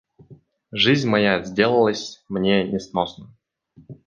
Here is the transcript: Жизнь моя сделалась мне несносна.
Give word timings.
Жизнь 0.71 1.07
моя 1.07 1.43
сделалась 1.43 2.23
мне 2.27 2.63
несносна. 2.63 3.29